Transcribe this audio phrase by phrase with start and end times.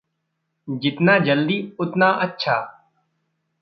[0.67, 2.57] जितना जल्दी उतना अच्छा।